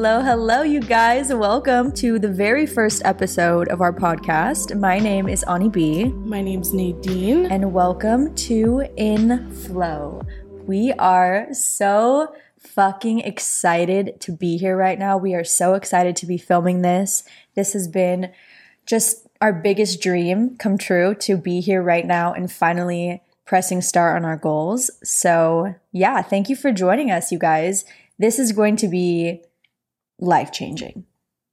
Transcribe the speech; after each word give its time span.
Hello, 0.00 0.22
hello, 0.22 0.62
you 0.62 0.78
guys. 0.78 1.34
Welcome 1.34 1.90
to 1.94 2.20
the 2.20 2.28
very 2.28 2.66
first 2.66 3.02
episode 3.04 3.66
of 3.66 3.80
our 3.80 3.92
podcast. 3.92 4.78
My 4.78 5.00
name 5.00 5.28
is 5.28 5.42
Ani 5.42 5.68
B, 5.68 6.04
My 6.04 6.40
name's 6.40 6.72
Nadine. 6.72 7.46
and 7.46 7.72
welcome 7.72 8.32
to 8.36 8.84
In 8.96 9.50
Flow. 9.50 10.22
We 10.68 10.92
are 11.00 11.48
so 11.52 12.32
fucking 12.60 13.22
excited 13.22 14.20
to 14.20 14.30
be 14.30 14.56
here 14.56 14.76
right 14.76 15.00
now. 15.00 15.18
We 15.18 15.34
are 15.34 15.42
so 15.42 15.74
excited 15.74 16.14
to 16.14 16.26
be 16.26 16.38
filming 16.38 16.82
this. 16.82 17.24
This 17.56 17.72
has 17.72 17.88
been 17.88 18.30
just 18.86 19.26
our 19.40 19.52
biggest 19.52 20.00
dream 20.00 20.56
come 20.58 20.78
true 20.78 21.16
to 21.16 21.36
be 21.36 21.60
here 21.60 21.82
right 21.82 22.06
now 22.06 22.32
and 22.32 22.52
finally 22.52 23.20
pressing 23.46 23.80
start 23.80 24.14
on 24.14 24.24
our 24.24 24.36
goals. 24.36 24.92
So, 25.02 25.74
yeah, 25.90 26.22
thank 26.22 26.48
you 26.48 26.54
for 26.54 26.70
joining 26.70 27.10
us, 27.10 27.32
you 27.32 27.38
guys. 27.40 27.84
This 28.20 28.38
is 28.38 28.52
going 28.52 28.76
to 28.76 28.86
be 28.86 29.42
life 30.18 30.52
changing, 30.52 31.04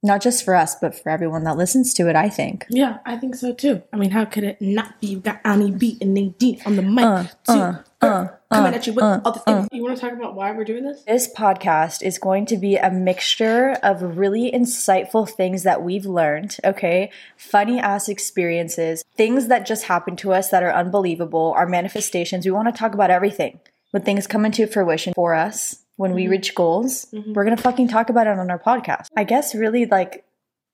not 0.02 0.20
just 0.22 0.44
for 0.44 0.54
us, 0.54 0.74
but 0.76 0.94
for 0.94 1.08
everyone 1.10 1.44
that 1.44 1.56
listens 1.56 1.94
to 1.94 2.08
it, 2.08 2.16
I 2.16 2.28
think. 2.28 2.66
Yeah, 2.68 2.98
I 3.04 3.16
think 3.16 3.34
so 3.34 3.52
too. 3.52 3.82
I 3.92 3.96
mean, 3.96 4.10
how 4.10 4.24
could 4.24 4.44
it 4.44 4.60
not 4.60 5.00
be? 5.00 5.08
You 5.08 5.20
got 5.20 5.40
Ani 5.44 5.70
B 5.70 5.98
and 6.00 6.14
Nadine 6.14 6.60
on 6.66 6.76
the 6.76 6.82
mic 6.82 7.04
Uh, 7.04 7.22
too. 7.46 7.52
uh, 7.52 7.82
uh, 8.02 8.28
coming 8.52 8.72
uh, 8.74 8.76
at 8.76 8.86
you 8.86 8.92
with 8.92 9.02
uh, 9.04 9.20
all 9.24 9.32
the 9.32 9.40
things. 9.40 9.68
you 9.72 9.82
want 9.82 9.96
to 9.96 10.00
talk 10.00 10.12
about 10.12 10.34
why 10.34 10.52
we're 10.52 10.64
doing 10.64 10.84
this? 10.84 11.02
This 11.04 11.32
podcast 11.32 12.02
is 12.02 12.18
going 12.18 12.44
to 12.46 12.56
be 12.56 12.76
a 12.76 12.90
mixture 12.90 13.72
of 13.82 14.18
really 14.18 14.50
insightful 14.52 15.28
things 15.28 15.62
that 15.62 15.82
we've 15.82 16.04
learned, 16.06 16.56
okay? 16.62 17.10
Funny 17.36 17.80
ass 17.80 18.08
experiences, 18.08 19.02
things 19.16 19.48
that 19.48 19.64
just 19.66 19.84
happened 19.84 20.18
to 20.18 20.32
us 20.32 20.50
that 20.50 20.62
are 20.62 20.72
unbelievable, 20.72 21.54
our 21.56 21.66
manifestations. 21.66 22.44
We 22.44 22.50
want 22.52 22.72
to 22.72 22.78
talk 22.78 22.92
about 22.94 23.10
everything. 23.10 23.60
When 23.92 24.02
things 24.02 24.26
come 24.26 24.44
into 24.44 24.66
fruition 24.66 25.14
for 25.14 25.34
us, 25.34 25.78
when 25.96 26.12
we 26.12 26.22
mm-hmm. 26.22 26.32
reach 26.32 26.54
goals, 26.54 27.06
mm-hmm. 27.06 27.32
we're 27.32 27.44
going 27.44 27.56
to 27.56 27.62
fucking 27.62 27.88
talk 27.88 28.10
about 28.10 28.26
it 28.26 28.38
on 28.38 28.50
our 28.50 28.58
podcast. 28.58 29.08
I 29.16 29.24
guess, 29.24 29.54
really, 29.54 29.86
like, 29.86 30.24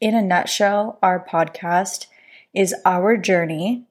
in 0.00 0.14
a 0.14 0.22
nutshell, 0.22 0.98
our 1.02 1.24
podcast 1.24 2.06
is 2.54 2.74
our 2.84 3.16
journey 3.16 3.86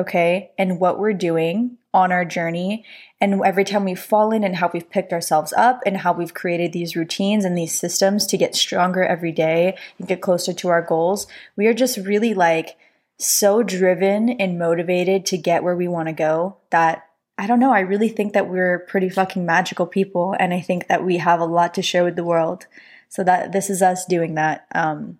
okay, 0.00 0.50
and 0.58 0.80
what 0.80 0.98
we're 0.98 1.12
doing 1.12 1.76
on 1.92 2.12
our 2.12 2.24
journey, 2.24 2.84
and 3.20 3.44
every 3.44 3.64
time 3.64 3.84
we've 3.84 4.00
fallen, 4.00 4.44
and 4.44 4.56
how 4.56 4.70
we've 4.72 4.90
picked 4.90 5.12
ourselves 5.12 5.52
up, 5.52 5.80
and 5.84 5.98
how 5.98 6.12
we've 6.12 6.34
created 6.34 6.72
these 6.72 6.96
routines 6.96 7.44
and 7.44 7.56
these 7.56 7.76
systems 7.78 8.26
to 8.26 8.38
get 8.38 8.54
stronger 8.54 9.02
every 9.02 9.32
day 9.32 9.76
and 9.98 10.08
get 10.08 10.20
closer 10.20 10.52
to 10.52 10.68
our 10.68 10.82
goals. 10.82 11.26
We 11.56 11.66
are 11.66 11.74
just 11.74 11.98
really 11.98 12.34
like 12.34 12.76
so 13.18 13.62
driven 13.62 14.30
and 14.30 14.58
motivated 14.58 15.26
to 15.26 15.36
get 15.36 15.62
where 15.62 15.76
we 15.76 15.88
want 15.88 16.08
to 16.08 16.14
go 16.14 16.56
that 16.70 17.06
I 17.40 17.46
don't 17.46 17.58
know. 17.58 17.72
I 17.72 17.80
really 17.80 18.10
think 18.10 18.34
that 18.34 18.50
we're 18.50 18.80
pretty 18.80 19.08
fucking 19.08 19.46
magical 19.46 19.86
people, 19.86 20.36
and 20.38 20.52
I 20.52 20.60
think 20.60 20.88
that 20.88 21.02
we 21.02 21.16
have 21.16 21.40
a 21.40 21.46
lot 21.46 21.72
to 21.74 21.82
share 21.82 22.04
with 22.04 22.14
the 22.14 22.24
world. 22.24 22.66
So 23.08 23.24
that 23.24 23.52
this 23.52 23.70
is 23.70 23.80
us 23.80 24.04
doing 24.04 24.34
that. 24.34 24.66
Um, 24.74 25.18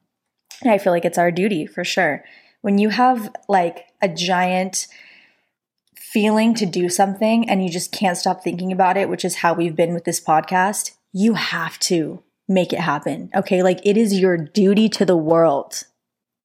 I 0.65 0.77
feel 0.77 0.93
like 0.93 1.07
it's 1.07 1.19
our 1.19 1.33
duty 1.33 1.67
for 1.67 1.83
sure. 1.83 2.23
When 2.61 2.77
you 2.77 2.91
have 2.91 3.35
like 3.49 3.87
a 4.03 4.09
giant 4.09 4.87
feeling 5.97 6.55
to 6.55 6.67
do 6.67 6.89
something 6.91 7.49
and 7.49 7.65
you 7.65 7.71
just 7.71 7.91
can't 7.91 8.19
stop 8.19 8.45
thinking 8.45 8.71
about 8.71 8.97
it, 8.97 9.09
which 9.09 9.25
is 9.25 9.37
how 9.37 9.55
we've 9.55 9.75
been 9.75 9.95
with 9.95 10.05
this 10.05 10.21
podcast, 10.21 10.93
you 11.13 11.35
have 11.35 11.79
to 11.81 12.23
make 12.47 12.73
it 12.73 12.81
happen. 12.81 13.31
Okay. 13.35 13.63
Like 13.63 13.81
it 13.85 13.97
is 13.97 14.19
your 14.19 14.37
duty 14.37 14.89
to 14.91 15.05
the 15.05 15.17
world 15.17 15.85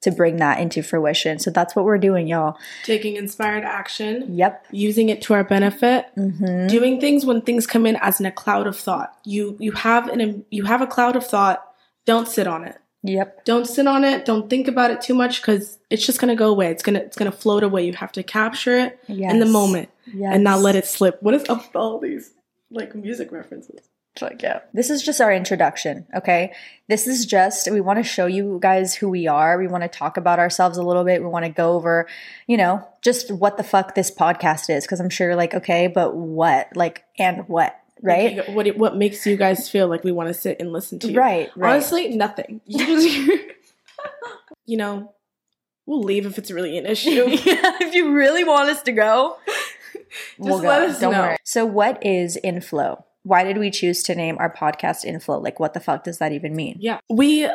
to 0.06 0.11
bring 0.11 0.38
that 0.38 0.59
into 0.59 0.81
fruition. 0.81 1.38
So 1.38 1.52
that's 1.52 1.75
what 1.75 1.86
we're 1.86 2.00
doing, 2.00 2.28
y'all. 2.28 2.58
Taking 2.86 3.17
inspired 3.17 3.64
action, 3.64 4.36
Yep. 4.36 4.66
using 4.72 5.09
it 5.09 5.22
to 5.23 5.34
our 5.36 5.44
benefit, 5.44 6.06
Mm-hmm. 6.17 6.67
doing 6.67 7.00
things 7.00 7.25
when 7.25 7.42
things 7.42 7.67
come 7.67 7.86
in 7.86 7.98
as 7.98 8.20
in 8.20 8.26
a 8.26 8.31
cloud 8.31 8.66
of 8.66 8.78
thought. 8.78 9.14
You 9.26 9.58
you 9.59 9.73
have 9.73 10.08
an 10.08 10.45
you 10.50 10.64
have 10.64 10.81
a 10.81 10.88
cloud 10.88 11.16
of 11.16 11.26
thought. 11.28 11.64
Don't 12.06 12.28
sit 12.28 12.48
on 12.48 12.64
it. 12.64 12.78
Yep. 13.03 13.45
Don't 13.45 13.67
sit 13.67 13.86
on 13.86 14.03
it. 14.03 14.26
Don't 14.26 14.50
think 14.50 14.67
about 14.67 14.89
it 14.89 15.00
too 15.02 15.14
much 15.14 15.42
because 15.42 15.78
it's 15.92 16.03
just 16.06 16.20
gonna 16.20 16.36
go 16.36 16.50
away. 16.50 16.72
It's 16.72 16.81
gonna 16.81 17.00
it's 17.00 17.17
gonna 17.17 17.32
float 17.32 17.61
away. 17.64 17.86
You 17.86 17.93
have 17.93 18.11
to 18.14 18.23
capture 18.23 18.77
it 18.80 18.99
in 19.08 19.39
the 19.39 19.45
moment 19.45 19.89
Yes. 20.11 20.32
and 20.33 20.43
not 20.43 20.61
let 20.61 20.76
it 20.76 20.86
slip. 20.87 21.22
What 21.22 21.33
is 21.36 21.48
up 21.49 21.60
with 21.67 21.76
all 21.76 21.99
these 21.99 22.32
like 22.72 22.95
music 22.95 23.32
references? 23.32 23.82
Like, 24.21 24.42
yeah. 24.42 24.59
This 24.73 24.89
is 24.89 25.03
just 25.03 25.21
our 25.21 25.31
introduction, 25.31 26.05
okay? 26.15 26.53
This 26.87 27.08
is 27.08 27.26
just, 27.26 27.70
we 27.70 27.81
want 27.81 27.98
to 27.98 28.03
show 28.03 28.26
you 28.26 28.59
guys 28.61 28.95
who 28.95 29.09
we 29.09 29.27
are. 29.27 29.58
We 29.58 29.67
want 29.67 29.83
to 29.83 29.89
talk 29.89 30.17
about 30.17 30.39
ourselves 30.39 30.77
a 30.77 30.83
little 30.83 31.03
bit. 31.03 31.21
We 31.21 31.27
want 31.27 31.45
to 31.45 31.52
go 31.52 31.73
over, 31.73 32.08
you 32.48 32.58
know, 32.58 32.87
just 33.02 33.31
what 33.31 33.58
the 33.58 33.64
fuck 33.64 33.95
this 33.95 34.11
podcast 34.11 34.70
is. 34.70 34.87
Cause 34.87 34.99
I'm 34.99 35.09
sure 35.09 35.27
you're 35.27 35.36
like, 35.36 35.54
okay, 35.54 35.87
but 35.87 36.15
what? 36.15 36.75
Like, 36.75 37.04
and 37.17 37.48
what? 37.48 37.80
Right? 38.02 38.37
Like, 38.37 38.49
what 38.49 38.77
what 38.77 38.98
makes 38.98 39.25
you 39.25 39.37
guys 39.37 39.70
feel 39.70 39.87
like 39.87 40.04
we 40.04 40.11
want 40.11 40.27
to 40.27 40.33
sit 40.33 40.58
and 40.59 40.71
listen 40.71 40.99
to 40.99 41.11
you? 41.11 41.17
Right, 41.17 41.49
right. 41.55 41.71
Honestly, 41.71 42.15
nothing. 42.15 42.61
You 44.67 44.77
know, 44.77 45.14
we'll 45.86 46.02
leave 46.02 46.25
if 46.25 46.37
it's 46.37 46.49
really 46.49 46.77
an 46.77 46.86
issue. 46.87 47.09
yeah, 47.30 47.77
if 47.81 47.93
you 47.93 48.14
really 48.14 48.43
want 48.43 48.70
us 48.70 48.81
to 48.83 48.92
go, 48.92 49.37
Just 50.43 50.64
let 50.64 50.81
us 50.83 51.02
know. 51.02 51.36
So, 51.43 51.65
what 51.65 52.05
is 52.05 52.37
inflow? 52.37 53.05
Why 53.25 53.43
did 53.43 53.58
we 53.58 53.71
choose 53.71 54.03
to 54.03 54.15
name 54.15 54.37
our 54.39 54.53
podcast 54.53 55.03
inflow? 55.03 55.39
Like, 55.39 55.59
what 55.59 55.73
the 55.73 55.80
fuck 55.80 56.03
does 56.03 56.19
that 56.19 56.31
even 56.31 56.55
mean? 56.55 56.77
yeah, 56.80 56.99
we 57.09 57.49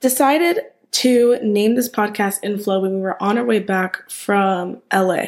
decided 0.00 0.60
to 0.92 1.38
name 1.42 1.74
this 1.74 1.88
podcast 1.88 2.38
Inflow 2.42 2.80
when 2.80 2.94
we 2.94 3.00
were 3.00 3.22
on 3.22 3.36
our 3.36 3.44
way 3.44 3.58
back 3.58 4.08
from 4.10 4.80
LA. 4.92 5.24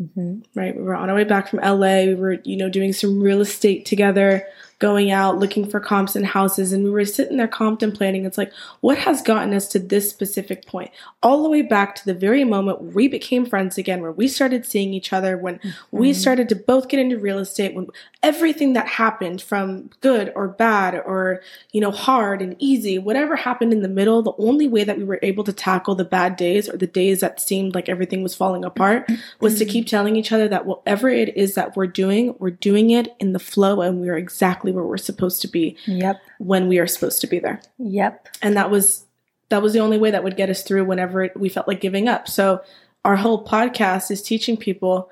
Mm-hmm. 0.00 0.40
right? 0.54 0.76
We 0.76 0.82
were 0.82 0.94
on 0.94 1.10
our 1.10 1.14
way 1.14 1.24
back 1.24 1.48
from 1.48 1.60
LA. 1.60 2.04
We 2.04 2.14
were, 2.14 2.38
you 2.44 2.56
know, 2.56 2.68
doing 2.68 2.92
some 2.92 3.20
real 3.20 3.40
estate 3.40 3.86
together, 3.86 4.44
going 4.82 5.12
out, 5.12 5.38
looking 5.38 5.64
for 5.64 5.78
comps 5.78 6.16
and 6.16 6.26
houses. 6.26 6.72
And 6.72 6.82
we 6.82 6.90
were 6.90 7.04
sitting 7.04 7.36
there 7.36 7.46
contemplating. 7.46 8.24
It's 8.24 8.36
like, 8.36 8.52
what 8.80 8.98
has 8.98 9.22
gotten 9.22 9.54
us 9.54 9.68
to 9.68 9.78
this 9.78 10.10
specific 10.10 10.66
point? 10.66 10.90
All 11.22 11.44
the 11.44 11.48
way 11.48 11.62
back 11.62 11.94
to 11.94 12.04
the 12.04 12.14
very 12.14 12.42
moment 12.42 12.92
we 12.92 13.06
became 13.06 13.46
friends 13.46 13.78
again, 13.78 14.02
where 14.02 14.10
we 14.10 14.26
started 14.26 14.66
seeing 14.66 14.92
each 14.92 15.12
other, 15.12 15.38
when 15.38 15.60
we 15.92 16.10
mm-hmm. 16.10 16.20
started 16.20 16.48
to 16.48 16.56
both 16.56 16.88
get 16.88 16.98
into 16.98 17.16
real 17.16 17.38
estate, 17.38 17.76
when 17.76 17.86
everything 18.24 18.72
that 18.72 18.88
happened 18.88 19.40
from 19.40 19.88
good 20.00 20.32
or 20.34 20.48
bad 20.48 20.96
or, 20.96 21.42
you 21.70 21.80
know, 21.80 21.92
hard 21.92 22.42
and 22.42 22.56
easy, 22.58 22.98
whatever 22.98 23.36
happened 23.36 23.72
in 23.72 23.82
the 23.82 23.88
middle, 23.88 24.20
the 24.20 24.34
only 24.36 24.66
way 24.66 24.82
that 24.82 24.98
we 24.98 25.04
were 25.04 25.20
able 25.22 25.44
to 25.44 25.52
tackle 25.52 25.94
the 25.94 26.04
bad 26.04 26.34
days 26.34 26.68
or 26.68 26.76
the 26.76 26.88
days 26.88 27.20
that 27.20 27.40
seemed 27.40 27.72
like 27.72 27.88
everything 27.88 28.24
was 28.24 28.34
falling 28.34 28.64
apart 28.64 29.06
mm-hmm. 29.06 29.22
was 29.38 29.60
to 29.60 29.64
keep 29.64 29.86
telling 29.86 30.16
each 30.16 30.32
other 30.32 30.48
that 30.48 30.66
whatever 30.66 31.08
it 31.08 31.36
is 31.36 31.54
that 31.54 31.76
we're 31.76 31.86
doing, 31.86 32.34
we're 32.40 32.50
doing 32.50 32.90
it 32.90 33.14
in 33.20 33.32
the 33.32 33.38
flow 33.38 33.80
and 33.80 34.00
we're 34.00 34.16
exactly 34.16 34.71
where 34.74 34.84
we're 34.84 34.96
supposed 34.96 35.40
to 35.42 35.48
be 35.48 35.76
Yep. 35.86 36.20
when 36.38 36.68
we 36.68 36.78
are 36.78 36.86
supposed 36.86 37.20
to 37.22 37.26
be 37.26 37.38
there. 37.38 37.60
Yep. 37.78 38.28
And 38.42 38.56
that 38.56 38.70
was 38.70 39.04
that 39.48 39.60
was 39.62 39.72
the 39.74 39.80
only 39.80 39.98
way 39.98 40.10
that 40.10 40.24
would 40.24 40.36
get 40.36 40.48
us 40.48 40.62
through 40.62 40.84
whenever 40.86 41.30
we 41.36 41.48
felt 41.50 41.68
like 41.68 41.80
giving 41.80 42.08
up. 42.08 42.26
So 42.28 42.62
our 43.04 43.16
whole 43.16 43.44
podcast 43.44 44.10
is 44.10 44.22
teaching 44.22 44.56
people 44.56 45.10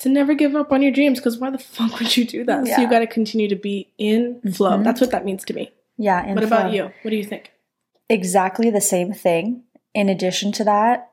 to 0.00 0.08
never 0.08 0.34
give 0.34 0.56
up 0.56 0.72
on 0.72 0.82
your 0.82 0.90
dreams 0.92 1.18
because 1.20 1.38
why 1.38 1.50
the 1.50 1.58
fuck 1.76 1.98
would 2.00 2.16
you 2.16 2.24
do 2.24 2.44
that? 2.44 2.66
So 2.66 2.80
you 2.80 2.90
got 2.90 2.98
to 2.98 3.06
continue 3.06 3.48
to 3.48 3.56
be 3.56 3.92
in 3.98 4.40
flow. 4.52 4.72
Mhm. 4.78 4.84
That's 4.84 5.00
what 5.00 5.12
that 5.12 5.24
means 5.24 5.44
to 5.44 5.54
me. 5.54 5.70
Yeah. 5.98 6.34
What 6.34 6.42
about 6.44 6.72
you? 6.72 6.90
What 7.02 7.10
do 7.10 7.16
you 7.16 7.24
think? 7.24 7.52
exactly 8.08 8.70
the 8.70 8.80
same 8.80 9.12
thing. 9.12 9.62
In 9.94 10.08
addition 10.08 10.52
to 10.52 10.64
that, 10.64 11.10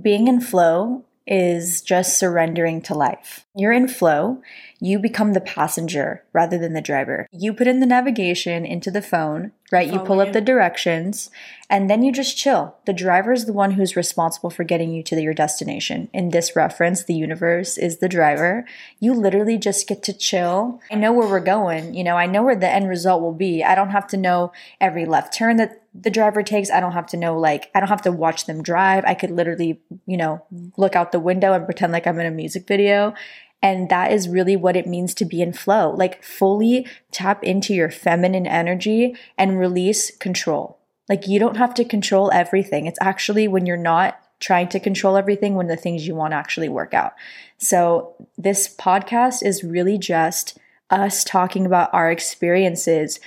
being 0.00 0.26
in 0.26 0.40
flow 0.40 1.04
is 1.26 1.80
just 1.82 2.18
surrendering 2.18 2.80
to 2.82 2.94
life. 2.94 3.46
You're 3.54 3.72
in 3.72 3.86
flow, 3.86 4.40
you 4.80 4.98
become 4.98 5.34
the 5.34 5.40
passenger 5.40 6.24
rather 6.32 6.56
than 6.56 6.72
the 6.72 6.80
driver. 6.80 7.28
You 7.30 7.52
put 7.52 7.66
in 7.66 7.80
the 7.80 7.86
navigation 7.86 8.64
into 8.64 8.90
the 8.90 9.02
phone, 9.02 9.52
right? 9.70 9.92
You 9.92 9.98
pull 9.98 10.20
up 10.20 10.32
the 10.32 10.40
directions 10.40 11.30
and 11.68 11.88
then 11.88 12.02
you 12.02 12.12
just 12.12 12.36
chill. 12.36 12.76
The 12.86 12.94
driver 12.94 13.32
is 13.32 13.44
the 13.44 13.52
one 13.52 13.72
who's 13.72 13.94
responsible 13.94 14.50
for 14.50 14.64
getting 14.64 14.92
you 14.92 15.02
to 15.04 15.20
your 15.20 15.34
destination. 15.34 16.08
In 16.14 16.30
this 16.30 16.56
reference, 16.56 17.04
the 17.04 17.14
universe 17.14 17.76
is 17.76 17.98
the 17.98 18.08
driver. 18.08 18.64
You 19.00 19.12
literally 19.12 19.58
just 19.58 19.86
get 19.86 20.02
to 20.04 20.12
chill. 20.14 20.80
I 20.90 20.94
know 20.94 21.12
where 21.12 21.28
we're 21.28 21.40
going, 21.40 21.94
you 21.94 22.04
know, 22.04 22.16
I 22.16 22.26
know 22.26 22.42
where 22.42 22.56
the 22.56 22.68
end 22.68 22.88
result 22.88 23.20
will 23.20 23.34
be. 23.34 23.62
I 23.62 23.74
don't 23.74 23.90
have 23.90 24.06
to 24.08 24.16
know 24.16 24.52
every 24.80 25.04
left 25.04 25.34
turn 25.34 25.56
that 25.58 25.82
the 25.94 26.10
driver 26.10 26.42
takes. 26.42 26.70
I 26.70 26.80
don't 26.80 26.92
have 26.92 27.06
to 27.08 27.18
know, 27.18 27.38
like, 27.38 27.70
I 27.74 27.80
don't 27.80 27.88
have 27.90 28.02
to 28.02 28.12
watch 28.12 28.46
them 28.46 28.62
drive. 28.62 29.04
I 29.06 29.12
could 29.14 29.30
literally, 29.30 29.80
you 30.06 30.16
know, 30.16 30.42
look 30.78 30.96
out 30.96 31.12
the 31.12 31.20
window 31.20 31.52
and 31.52 31.66
pretend 31.66 31.92
like 31.92 32.06
I'm 32.06 32.18
in 32.18 32.26
a 32.26 32.30
music 32.30 32.66
video. 32.66 33.14
And 33.62 33.88
that 33.88 34.12
is 34.12 34.28
really 34.28 34.56
what 34.56 34.76
it 34.76 34.86
means 34.86 35.14
to 35.14 35.24
be 35.24 35.40
in 35.40 35.52
flow. 35.52 35.94
Like, 35.96 36.22
fully 36.22 36.86
tap 37.12 37.44
into 37.44 37.72
your 37.72 37.90
feminine 37.90 38.46
energy 38.46 39.16
and 39.38 39.58
release 39.58 40.14
control. 40.16 40.78
Like, 41.08 41.28
you 41.28 41.38
don't 41.38 41.56
have 41.56 41.74
to 41.74 41.84
control 41.84 42.30
everything. 42.32 42.86
It's 42.86 42.98
actually 43.00 43.46
when 43.46 43.64
you're 43.66 43.76
not 43.76 44.18
trying 44.40 44.68
to 44.70 44.80
control 44.80 45.16
everything 45.16 45.54
when 45.54 45.68
the 45.68 45.76
things 45.76 46.06
you 46.06 46.16
want 46.16 46.34
actually 46.34 46.68
work 46.68 46.92
out. 46.92 47.14
So, 47.58 48.14
this 48.36 48.74
podcast 48.74 49.44
is 49.44 49.62
really 49.62 49.96
just 49.96 50.58
us 50.90 51.24
talking 51.24 51.64
about 51.64 51.94
our 51.94 52.10
experiences 52.10 53.20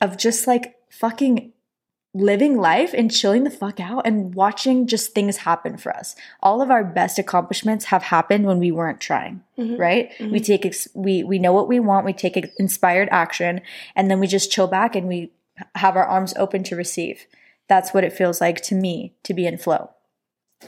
of 0.00 0.16
just 0.16 0.46
like 0.46 0.76
fucking 0.88 1.52
living 2.12 2.56
life 2.56 2.92
and 2.92 3.10
chilling 3.10 3.44
the 3.44 3.50
fuck 3.50 3.78
out 3.78 4.04
and 4.04 4.34
watching 4.34 4.86
just 4.88 5.14
things 5.14 5.38
happen 5.38 5.76
for 5.76 5.94
us. 5.96 6.16
All 6.42 6.60
of 6.60 6.70
our 6.70 6.82
best 6.82 7.18
accomplishments 7.20 7.84
have 7.86 8.02
happened 8.02 8.46
when 8.46 8.58
we 8.58 8.72
weren't 8.72 9.00
trying, 9.00 9.42
Mhm. 9.56 9.78
right? 9.78 10.10
Mhm. 10.18 10.32
We 10.32 10.40
take 10.40 10.66
ex- 10.66 10.88
we 10.94 11.22
we 11.22 11.38
know 11.38 11.52
what 11.52 11.68
we 11.68 11.78
want, 11.78 12.04
we 12.04 12.12
take 12.12 12.36
inspired 12.58 13.08
action 13.12 13.60
and 13.94 14.10
then 14.10 14.18
we 14.18 14.26
just 14.26 14.50
chill 14.50 14.66
back 14.66 14.96
and 14.96 15.06
we 15.06 15.30
have 15.76 15.94
our 15.96 16.04
arms 16.04 16.34
open 16.36 16.64
to 16.64 16.74
receive. 16.76 17.26
That's 17.68 17.94
what 17.94 18.02
it 18.02 18.12
feels 18.12 18.40
like 18.40 18.60
to 18.62 18.74
me 18.74 19.12
to 19.22 19.32
be 19.32 19.46
in 19.46 19.56
flow. 19.56 19.90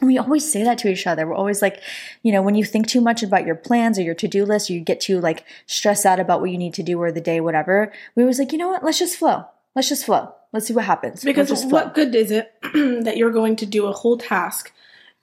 And 0.01 0.07
we 0.07 0.19
always 0.19 0.51
say 0.51 0.63
that 0.63 0.79
to 0.79 0.89
each 0.89 1.07
other. 1.09 1.27
We're 1.27 1.35
always 1.35 1.61
like, 1.61 1.81
you 2.23 2.31
know, 2.33 2.41
when 2.41 2.55
you 2.55 2.65
think 2.65 2.87
too 2.87 3.01
much 3.01 3.23
about 3.23 3.45
your 3.45 3.57
plans 3.57 3.99
or 3.99 4.03
your 4.03 4.15
to 4.15 4.29
do 4.29 4.45
list, 4.45 4.71
or 4.71 4.75
you 4.75 4.81
get 4.81 5.01
too 5.01 5.21
like 5.21 5.45
stressed 5.67 6.07
out 6.07 6.21
about 6.21 6.41
what 6.41 6.51
you 6.51 6.57
need 6.57 6.75
to 6.75 6.83
do 6.85 7.01
or 7.03 7.11
the 7.11 7.21
day, 7.21 7.41
whatever. 7.41 7.93
We 8.15 8.23
always 8.23 8.39
like, 8.39 8.53
you 8.53 8.59
know 8.59 8.69
what? 8.69 8.85
Let's 8.85 9.01
just 9.01 9.17
flow. 9.19 9.47
Let's 9.75 9.89
just 9.89 10.05
flow. 10.05 10.35
Let's 10.53 10.67
see 10.67 10.75
what 10.75 10.85
happens. 10.85 11.25
Because 11.25 11.65
what 11.65 11.95
good 11.95 12.15
is 12.15 12.31
it 12.31 12.53
that 12.75 13.17
you're 13.17 13.31
going 13.31 13.57
to 13.57 13.67
do 13.67 13.87
a 13.87 13.93
whole 13.93 14.19
task 14.19 14.71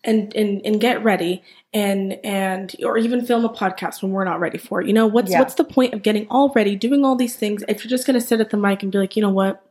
and, 0.03 0.33
and 0.35 0.61
and 0.65 0.79
get 0.81 1.03
ready 1.03 1.43
and 1.73 2.13
and 2.23 2.75
or 2.83 2.97
even 2.97 3.25
film 3.25 3.45
a 3.45 3.49
podcast 3.49 4.01
when 4.01 4.11
we're 4.11 4.23
not 4.23 4.39
ready 4.39 4.57
for 4.57 4.81
it? 4.81 4.87
You 4.87 4.93
know, 4.93 5.05
what's 5.07 5.29
Yeah. 5.31 5.39
what's 5.39 5.53
the 5.55 5.63
point 5.65 5.93
of 5.93 6.01
getting 6.01 6.25
all 6.29 6.51
ready, 6.55 6.75
doing 6.75 7.05
all 7.05 7.15
these 7.15 7.35
things 7.35 7.63
if 7.67 7.83
you're 7.83 7.89
just 7.89 8.07
gonna 8.07 8.21
sit 8.21 8.39
at 8.39 8.49
the 8.49 8.57
mic 8.57 8.81
and 8.81 8.91
be 8.91 8.97
like, 8.97 9.15
you 9.15 9.21
know 9.21 9.29
what, 9.29 9.63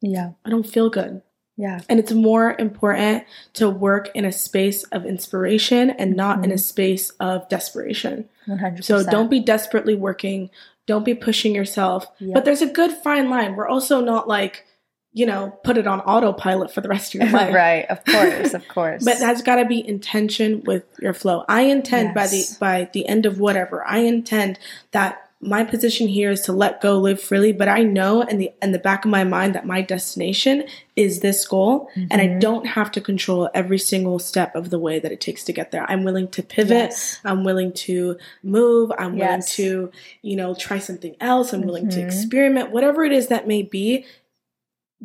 Yeah. 0.00 0.30
I 0.44 0.50
don't 0.50 0.66
feel 0.68 0.90
good. 0.90 1.22
Yeah. 1.58 1.80
And 1.88 1.98
it's 1.98 2.12
more 2.12 2.54
important 2.56 3.24
to 3.54 3.68
work 3.68 4.10
in 4.14 4.24
a 4.24 4.30
space 4.30 4.84
of 4.84 5.04
inspiration 5.04 5.90
and 5.90 6.14
not 6.14 6.38
in 6.38 6.44
a 6.44 6.54
mm-hmm. 6.54 6.58
space 6.58 7.10
of 7.18 7.48
desperation. 7.48 8.28
100%. 8.46 8.84
So 8.84 9.02
don't 9.02 9.28
be 9.28 9.40
desperately 9.40 9.96
working. 9.96 10.50
Don't 10.86 11.04
be 11.04 11.14
pushing 11.14 11.54
yourself. 11.54 12.06
Yep. 12.20 12.32
But 12.32 12.44
there's 12.44 12.62
a 12.62 12.66
good 12.66 12.92
fine 12.92 13.28
line. 13.28 13.56
We're 13.56 13.66
also 13.66 14.00
not 14.00 14.28
like, 14.28 14.66
you 15.12 15.26
know, 15.26 15.50
put 15.64 15.76
it 15.76 15.88
on 15.88 16.00
autopilot 16.02 16.72
for 16.72 16.80
the 16.80 16.88
rest 16.88 17.12
of 17.16 17.22
your 17.22 17.30
life. 17.32 17.52
right. 17.52 17.86
Of 17.90 18.04
course. 18.04 18.54
Of 18.54 18.68
course. 18.68 19.04
But 19.04 19.18
that's 19.18 19.42
got 19.42 19.56
to 19.56 19.64
be 19.64 19.86
intention 19.86 20.62
with 20.64 20.84
your 21.00 21.12
flow. 21.12 21.44
I 21.48 21.62
intend 21.62 22.14
by 22.14 22.28
the 22.28 22.56
by 22.60 22.88
the 22.92 23.08
end 23.08 23.26
of 23.26 23.40
whatever. 23.40 23.84
I 23.84 23.98
intend 23.98 24.60
that 24.92 25.27
my 25.40 25.62
position 25.62 26.08
here 26.08 26.32
is 26.32 26.40
to 26.42 26.52
let 26.52 26.80
go, 26.80 26.98
live 26.98 27.20
freely. 27.20 27.52
But 27.52 27.68
I 27.68 27.82
know 27.84 28.22
in 28.22 28.38
the 28.38 28.50
in 28.60 28.72
the 28.72 28.78
back 28.78 29.04
of 29.04 29.10
my 29.12 29.22
mind 29.22 29.54
that 29.54 29.64
my 29.66 29.82
destination 29.82 30.64
is 30.96 31.20
this 31.20 31.46
goal, 31.46 31.88
and 31.94 32.14
I 32.20 32.26
Mm-hmm. 32.26 32.38
don't 32.40 32.66
have 32.66 32.90
to 32.92 33.00
control 33.00 33.48
every 33.54 33.78
single 33.78 34.18
step 34.18 34.56
of 34.56 34.70
the 34.70 34.80
way 34.80 34.98
that 34.98 35.12
it 35.12 35.20
takes 35.20 35.44
to 35.44 35.52
get 35.52 35.70
there. 35.70 35.88
I'm 35.88 36.02
willing 36.02 36.26
to 36.28 36.42
pivot. 36.42 36.90
Yes. 36.90 37.20
I'm 37.24 37.44
willing 37.44 37.72
to 37.74 38.16
move. 38.42 38.90
I'm 38.98 39.16
willing 39.16 39.42
to, 39.50 39.92
you 40.22 40.36
know, 40.36 40.54
try 40.56 40.78
something 40.80 41.14
else. 41.20 41.52
I'm 41.52 41.62
willing 41.62 41.88
to 41.90 41.98
Mhm. 42.00 42.06
experiment, 42.06 42.70
whatever 42.72 43.04
it 43.04 43.12
is 43.12 43.28
that 43.28 43.46
may 43.46 43.62
be. 43.62 44.04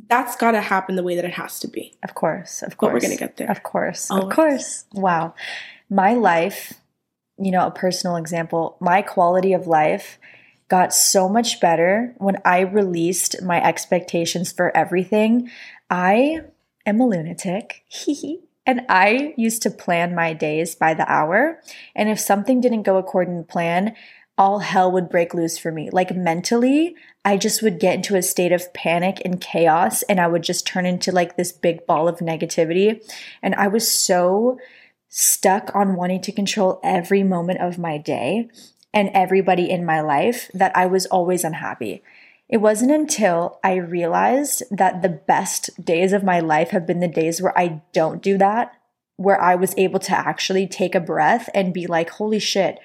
That's 0.10 0.36
got 0.36 0.52
to 0.54 0.62
happen 0.62 0.96
the 0.96 1.04
way 1.04 1.16
that 1.16 1.26
it 1.26 1.34
has 1.34 1.60
to 1.60 1.68
be. 1.68 1.94
Of 2.02 2.16
course, 2.16 2.64
of 2.64 2.78
course. 2.78 2.90
But 2.90 2.94
we're 2.94 3.00
gonna 3.02 3.16
get 3.18 3.38
there. 3.38 3.52
Of 3.52 3.62
course, 3.62 4.10
Always. 4.10 4.26
of 4.26 4.32
course. 4.34 4.86
Wow. 4.94 5.36
My 5.92 6.14
life, 6.16 6.74
you 7.38 7.52
know, 7.52 7.66
a 7.66 7.72
personal 7.72 8.16
example, 8.16 8.78
my 8.80 9.02
quality 9.02 9.54
of 9.54 9.68
life 9.68 10.20
got 10.68 10.94
so 10.94 11.28
much 11.28 11.60
better 11.60 12.14
when 12.18 12.38
I 12.46 12.62
released 12.62 13.42
my 13.42 13.62
expectations 13.64 14.52
for 14.52 14.76
everything. 14.76 15.50
I 15.90 16.42
am 16.86 17.00
a 17.00 17.08
lunatic. 17.08 17.84
Hee 17.88 18.40
and 18.66 18.82
I 18.90 19.34
used 19.38 19.62
to 19.64 19.72
plan 19.72 20.16
my 20.16 20.34
days 20.34 20.76
by 20.76 20.94
the 20.94 21.12
hour. 21.12 21.62
And 21.96 22.10
if 22.10 22.20
something 22.20 22.62
didn't 22.62 22.84
go 22.84 22.98
according 22.98 23.38
to 23.38 23.44
plan, 23.44 23.96
all 24.38 24.60
hell 24.60 24.92
would 24.92 25.10
break 25.10 25.34
loose 25.34 25.58
for 25.58 25.72
me. 25.72 25.90
Like 25.92 26.16
mentally, 26.16 26.96
I 27.24 27.38
just 27.38 27.62
would 27.62 27.80
get 27.80 27.96
into 27.96 28.16
a 28.16 28.22
state 28.22 28.52
of 28.52 28.74
panic 28.74 29.22
and 29.24 29.40
chaos 29.40 30.02
and 30.04 30.20
I 30.20 30.28
would 30.28 30.44
just 30.44 30.66
turn 30.66 30.86
into 30.86 31.12
like 31.12 31.38
this 31.38 31.52
big 31.52 31.86
ball 31.86 32.08
of 32.08 32.20
negativity. 32.20 33.04
And 33.42 33.54
I 33.56 33.68
was 33.68 33.90
so 33.90 34.58
stuck 35.16 35.70
on 35.76 35.96
wanting 35.96 36.20
to 36.20 36.32
control 36.32 36.80
every 36.84 37.22
moment 37.22 37.62
of 37.62 37.78
my 37.78 38.00
day 38.00 38.50
and 38.92 39.12
everybody 39.14 39.70
in 39.70 39.86
my 39.86 40.02
life 40.02 40.50
that 40.56 40.76
I 40.76 40.88
was 40.88 41.06
always 41.06 41.44
unhappy. 41.44 42.02
It 42.50 42.58
wasn't 42.58 42.92
until 42.92 43.60
I 43.64 43.76
realized 43.76 44.64
that 44.72 45.04
the 45.04 45.10
best 45.10 45.86
days 45.86 46.14
of 46.14 46.24
my 46.24 46.40
life 46.40 46.72
have 46.72 46.88
been 46.88 47.00
the 47.00 47.08
days 47.08 47.44
where 47.44 47.56
I 47.56 47.84
don't 47.94 48.24
do 48.24 48.40
that, 48.40 48.74
where 49.18 49.40
I 49.40 49.54
was 49.54 49.76
able 49.78 50.00
to 50.00 50.18
actually 50.18 50.66
take 50.66 50.96
a 50.96 51.00
breath 51.00 51.48
and 51.54 51.76
be 51.76 51.86
like, 51.86 52.10
holy 52.10 52.40
shit, 52.40 52.80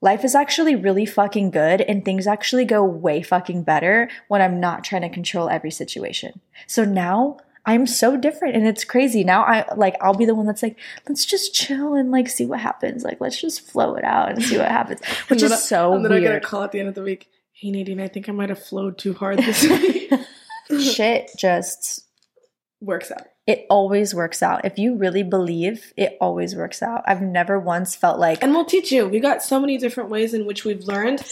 life 0.00 0.24
is 0.24 0.34
actually 0.34 0.74
really 0.74 1.04
fucking 1.04 1.50
good 1.50 1.82
and 1.82 2.02
things 2.02 2.26
actually 2.26 2.64
go 2.64 2.82
way 2.82 3.20
fucking 3.20 3.62
better 3.62 4.08
when 4.28 4.40
I'm 4.40 4.58
not 4.58 4.84
trying 4.84 5.02
to 5.02 5.10
control 5.10 5.50
every 5.50 5.70
situation. 5.70 6.40
So 6.66 6.86
now 6.86 7.36
I'm 7.66 7.86
so 7.86 8.16
different 8.16 8.56
and 8.56 8.66
it's 8.66 8.84
crazy. 8.84 9.24
Now 9.24 9.42
I 9.42 9.64
like 9.74 9.96
I'll 10.00 10.14
be 10.14 10.26
the 10.26 10.34
one 10.34 10.46
that's 10.46 10.62
like, 10.62 10.78
let's 11.08 11.24
just 11.24 11.54
chill 11.54 11.94
and 11.94 12.10
like 12.10 12.28
see 12.28 12.46
what 12.46 12.60
happens. 12.60 13.04
Like 13.04 13.20
let's 13.20 13.40
just 13.40 13.62
flow 13.62 13.94
it 13.94 14.04
out 14.04 14.30
and 14.30 14.42
see 14.42 14.58
what 14.58 14.68
happens. 14.68 15.00
Which 15.28 15.42
is 15.42 15.62
so 15.62 15.94
and 15.94 16.04
then 16.04 16.12
I 16.12 16.20
get 16.20 16.28
a 16.28 16.30
weird. 16.30 16.42
call 16.42 16.62
at 16.62 16.72
the 16.72 16.80
end 16.80 16.88
of 16.88 16.94
the 16.94 17.02
week. 17.02 17.28
Hey 17.52 17.70
Nadine, 17.70 18.00
I 18.00 18.08
think 18.08 18.28
I 18.28 18.32
might 18.32 18.50
have 18.50 18.62
flowed 18.62 18.98
too 18.98 19.14
hard 19.14 19.38
this 19.38 19.62
week. 19.62 20.12
Shit 20.80 21.30
just 21.38 22.03
Works 22.84 23.10
out. 23.10 23.22
it 23.46 23.66
always 23.70 24.14
works 24.14 24.42
out. 24.42 24.64
If 24.64 24.78
you 24.78 24.96
really 24.96 25.22
believe, 25.22 25.92
it 25.96 26.16
always 26.20 26.54
works 26.56 26.82
out. 26.82 27.02
I've 27.06 27.22
never 27.22 27.58
once 27.58 27.94
felt 27.96 28.18
like 28.18 28.42
And 28.42 28.52
we'll 28.52 28.64
teach 28.64 28.90
you. 28.92 29.08
We 29.08 29.20
got 29.20 29.42
so 29.42 29.58
many 29.60 29.78
different 29.78 30.10
ways 30.10 30.34
in 30.34 30.46
which 30.46 30.64
we've 30.64 30.84
learned 30.84 31.22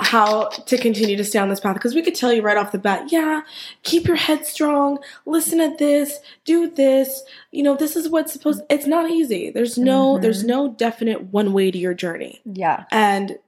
how 0.00 0.48
to 0.48 0.76
continue 0.76 1.16
to 1.16 1.24
stay 1.24 1.38
on 1.38 1.48
this 1.48 1.60
path. 1.60 1.74
Because 1.74 1.94
we 1.94 2.02
could 2.02 2.14
tell 2.16 2.32
you 2.32 2.42
right 2.42 2.56
off 2.56 2.72
the 2.72 2.78
bat, 2.78 3.12
yeah, 3.12 3.42
keep 3.84 4.06
your 4.06 4.16
head 4.16 4.44
strong, 4.44 4.98
listen 5.24 5.58
to 5.58 5.76
this, 5.78 6.18
do 6.44 6.68
this. 6.68 7.22
You 7.52 7.62
know, 7.62 7.76
this 7.76 7.94
is 7.96 8.08
what's 8.08 8.32
supposed 8.32 8.62
it's 8.68 8.86
not 8.86 9.10
easy. 9.10 9.50
There's 9.50 9.78
no 9.78 10.16
Mhm. 10.16 10.22
there's 10.22 10.42
no 10.44 10.68
definite 10.68 11.32
one 11.32 11.52
way 11.52 11.70
to 11.70 11.78
your 11.78 11.94
journey. 11.94 12.40
yeah, 12.44 12.84
And 12.90 13.38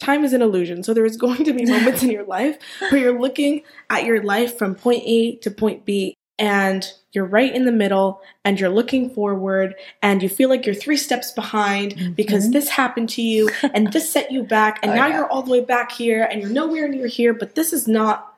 time 0.00 0.24
is 0.24 0.32
an 0.32 0.42
illusion. 0.42 0.82
So 0.82 0.92
there 0.92 1.06
is 1.06 1.16
going 1.26 1.44
to 1.44 1.52
be 1.52 1.64
moments 1.66 2.02
in 2.02 2.10
your 2.10 2.24
life 2.24 2.58
where 2.90 3.00
you're 3.00 3.20
looking 3.20 3.62
at 3.88 4.04
your 4.04 4.22
life 4.24 4.58
from 4.58 4.74
point 4.74 5.04
A 5.06 5.36
to 5.36 5.50
point 5.52 5.84
B 5.84 6.16
and 6.42 6.92
you're 7.12 7.24
right 7.24 7.54
in 7.54 7.66
the 7.66 7.72
middle 7.72 8.20
and 8.44 8.58
you're 8.58 8.68
looking 8.68 9.08
forward 9.10 9.76
and 10.02 10.22
you 10.24 10.28
feel 10.28 10.48
like 10.48 10.66
you're 10.66 10.74
three 10.74 10.96
steps 10.96 11.30
behind 11.30 12.16
because 12.16 12.48
Mhm. 12.48 12.52
this 12.52 12.68
happened 12.70 13.08
to 13.10 13.22
you 13.22 13.48
and 13.72 13.92
this 13.92 14.10
set 14.10 14.32
you 14.32 14.42
back 14.42 14.80
and 14.82 14.90
Oh, 14.92 14.94
now 14.96 15.06
yeah. 15.06 15.16
you're 15.18 15.28
all 15.30 15.42
the 15.42 15.52
way 15.52 15.60
back 15.60 15.92
here 15.92 16.24
and 16.28 16.40
you're 16.42 16.50
nowhere 16.50 16.88
near 16.88 17.06
here 17.06 17.32
but 17.32 17.54
this 17.54 17.72
is 17.72 17.86
not 17.86 18.34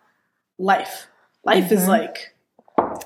life. 0.59 1.07
Life 1.45 1.73
is 1.73 1.85
Mhm. 1.85 1.89
like, 1.89 2.35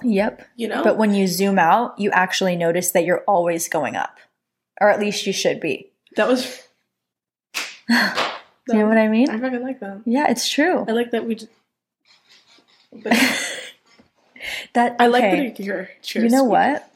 yep. 0.02 0.42
you 0.56 0.66
know, 0.66 0.82
But 0.82 0.96
when 0.98 1.14
you 1.14 1.26
zoom 1.28 1.58
out, 1.60 1.96
you 1.98 2.10
actually 2.10 2.56
notice 2.56 2.90
that 2.90 3.04
you're 3.04 3.22
always 3.28 3.68
going 3.68 3.94
up, 3.94 4.16
or 4.80 4.90
at 4.90 4.98
least 4.98 5.26
you 5.26 5.32
should 5.32 5.60
be. 5.60 5.90
that 6.16 6.26
was 6.26 6.62
You 7.88 8.74
know 8.80 8.86
what 8.88 8.98
I 8.98 9.08
mean? 9.08 9.30
I 9.30 9.38
fucking 9.38 9.62
like 9.62 9.80
that. 9.80 10.00
Yeah, 10.04 10.26
it's 10.28 10.48
true. 10.48 10.84
I 10.88 10.92
like 10.92 11.12
that 11.12 11.24
we 11.24 11.36
just 11.36 11.50
but 13.04 13.12
That 14.74 14.96
I 14.98 15.06
like 15.06 15.24
okay. 15.24 15.48
that 15.50 15.60
you're 15.60 15.88
cheers. 16.03 16.24
You 16.24 16.31
know 16.36 16.44
what? 16.44 16.91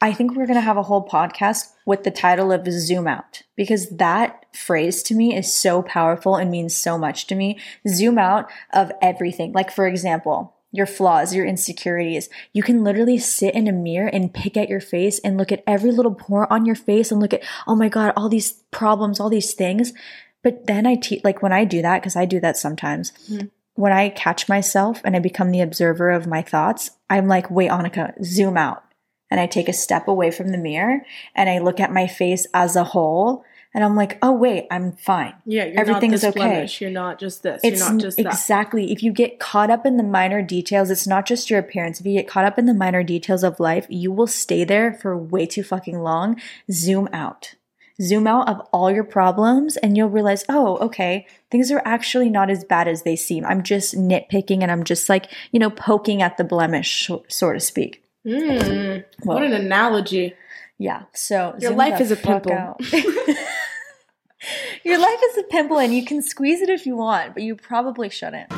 I 0.00 0.12
think 0.12 0.34
we're 0.34 0.46
going 0.46 0.56
to 0.58 0.60
have 0.60 0.76
a 0.76 0.82
whole 0.82 1.06
podcast 1.06 1.72
with 1.86 2.04
the 2.04 2.10
title 2.10 2.52
of 2.52 2.66
Zoom 2.70 3.06
Out 3.06 3.42
because 3.56 3.88
that 3.88 4.44
phrase 4.54 5.02
to 5.04 5.14
me 5.14 5.34
is 5.34 5.52
so 5.52 5.82
powerful 5.82 6.36
and 6.36 6.50
means 6.50 6.76
so 6.76 6.98
much 6.98 7.26
to 7.28 7.34
me. 7.34 7.58
Zoom 7.88 8.18
out 8.18 8.50
of 8.72 8.92
everything. 9.00 9.52
Like, 9.52 9.70
for 9.70 9.86
example, 9.86 10.54
your 10.72 10.86
flaws, 10.86 11.34
your 11.34 11.46
insecurities. 11.46 12.28
You 12.52 12.62
can 12.62 12.82
literally 12.82 13.16
sit 13.16 13.54
in 13.54 13.68
a 13.68 13.72
mirror 13.72 14.08
and 14.08 14.34
pick 14.34 14.56
at 14.56 14.68
your 14.68 14.80
face 14.80 15.20
and 15.20 15.38
look 15.38 15.52
at 15.52 15.62
every 15.66 15.92
little 15.92 16.14
pore 16.14 16.52
on 16.52 16.66
your 16.66 16.74
face 16.74 17.12
and 17.12 17.20
look 17.20 17.32
at, 17.32 17.44
oh 17.66 17.76
my 17.76 17.88
God, 17.88 18.12
all 18.16 18.28
these 18.28 18.52
problems, 18.72 19.20
all 19.20 19.30
these 19.30 19.54
things. 19.54 19.92
But 20.42 20.66
then 20.66 20.84
I 20.84 20.96
teach, 20.96 21.22
like 21.22 21.42
when 21.42 21.52
I 21.52 21.64
do 21.64 21.80
that, 21.80 22.02
because 22.02 22.16
I 22.16 22.24
do 22.24 22.40
that 22.40 22.56
sometimes, 22.56 23.12
Mhm. 23.30 23.50
When 23.74 23.92
I 23.92 24.08
catch 24.08 24.48
myself 24.48 25.00
and 25.04 25.16
I 25.16 25.18
become 25.18 25.50
the 25.50 25.60
observer 25.60 26.10
of 26.10 26.26
my 26.26 26.42
thoughts, 26.42 26.90
I'm 27.10 27.26
like, 27.28 27.50
wait, 27.50 27.70
Annika, 27.70 28.14
zoom 28.24 28.56
out. 28.56 28.84
And 29.30 29.40
I 29.40 29.46
take 29.46 29.68
a 29.68 29.72
step 29.72 30.06
away 30.06 30.30
from 30.30 30.48
the 30.48 30.58
mirror 30.58 31.04
and 31.34 31.50
I 31.50 31.58
look 31.58 31.80
at 31.80 31.92
my 31.92 32.06
face 32.06 32.46
as 32.54 32.76
a 32.76 32.84
whole. 32.84 33.44
And 33.76 33.82
I'm 33.82 33.96
like, 33.96 34.18
oh, 34.22 34.30
wait, 34.30 34.68
I'm 34.70 34.92
fine. 34.92 35.34
Yeah, 35.44 35.64
you're 35.64 35.80
Everything 35.80 36.10
not 36.10 36.14
is 36.14 36.20
this 36.20 36.30
okay. 36.30 36.38
blemish. 36.38 36.80
You're 36.80 36.90
not 36.90 37.18
just 37.18 37.42
this. 37.42 37.60
It's 37.64 37.80
you're 37.80 37.90
not 37.90 38.00
just 38.00 38.16
that. 38.18 38.26
exactly, 38.26 38.92
if 38.92 39.02
you 39.02 39.10
get 39.10 39.40
caught 39.40 39.68
up 39.68 39.84
in 39.84 39.96
the 39.96 40.04
minor 40.04 40.42
details, 40.42 40.90
it's 40.90 41.08
not 41.08 41.26
just 41.26 41.50
your 41.50 41.58
appearance. 41.58 41.98
If 41.98 42.06
you 42.06 42.12
get 42.12 42.28
caught 42.28 42.44
up 42.44 42.56
in 42.56 42.66
the 42.66 42.74
minor 42.74 43.02
details 43.02 43.42
of 43.42 43.58
life, 43.58 43.86
you 43.88 44.12
will 44.12 44.28
stay 44.28 44.62
there 44.62 44.92
for 44.92 45.18
way 45.18 45.46
too 45.46 45.64
fucking 45.64 45.98
long. 45.98 46.40
Zoom 46.70 47.08
out. 47.12 47.56
Zoom 48.02 48.26
out 48.26 48.48
of 48.48 48.60
all 48.72 48.90
your 48.90 49.04
problems 49.04 49.76
and 49.76 49.96
you'll 49.96 50.08
realize, 50.08 50.44
oh, 50.48 50.76
okay, 50.78 51.26
things 51.50 51.70
are 51.70 51.82
actually 51.84 52.28
not 52.28 52.50
as 52.50 52.64
bad 52.64 52.88
as 52.88 53.02
they 53.02 53.16
seem. 53.16 53.44
I'm 53.44 53.62
just 53.62 53.94
nitpicking 53.94 54.62
and 54.62 54.70
I'm 54.70 54.84
just 54.84 55.08
like, 55.08 55.30
you 55.52 55.60
know, 55.60 55.70
poking 55.70 56.20
at 56.20 56.36
the 56.36 56.44
blemish, 56.44 57.10
so, 57.28 57.52
to 57.52 57.60
speak. 57.60 58.02
Mm, 58.26 59.04
what 59.22 59.42
an 59.42 59.52
analogy. 59.52 60.34
Yeah. 60.78 61.02
So 61.12 61.54
Your 61.58 61.72
life 61.72 62.00
is 62.00 62.10
a 62.10 62.16
pimple. 62.16 62.76
Your 64.84 64.98
life 64.98 65.20
is 65.30 65.38
a 65.38 65.44
pimple 65.44 65.78
and 65.78 65.94
you 65.94 66.04
can 66.04 66.20
squeeze 66.20 66.60
it 66.60 66.68
if 66.68 66.84
you 66.84 66.96
want, 66.96 67.34
but 67.34 67.42
you 67.42 67.54
probably 67.54 68.10
shouldn't. 68.10 68.52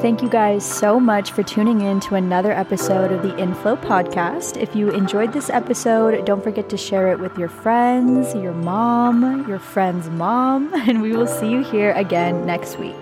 Thank 0.00 0.22
you 0.22 0.28
guys 0.28 0.64
so 0.64 0.98
much 0.98 1.32
for 1.32 1.42
tuning 1.42 1.80
in 1.80 2.00
to 2.00 2.14
another 2.14 2.52
episode 2.52 3.12
of 3.12 3.22
the 3.22 3.36
Inflow 3.36 3.76
podcast. 3.76 4.56
If 4.56 4.74
you 4.74 4.90
enjoyed 4.90 5.32
this 5.32 5.50
episode, 5.50 6.24
don't 6.24 6.42
forget 6.42 6.68
to 6.70 6.76
share 6.76 7.12
it 7.12 7.18
with 7.18 7.36
your 7.36 7.48
friends, 7.48 8.34
your 8.34 8.54
mom, 8.54 9.48
your 9.48 9.58
friend's 9.58 10.08
mom, 10.10 10.72
and 10.88 11.02
we 11.02 11.16
will 11.16 11.26
see 11.26 11.50
you 11.50 11.62
here 11.62 11.92
again 11.92 12.46
next 12.46 12.78
week. 12.78 12.96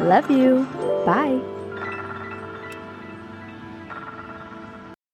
Love 0.00 0.30
you. 0.30 0.64
Bye. 1.04 1.57